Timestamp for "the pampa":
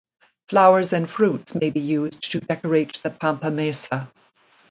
3.03-3.51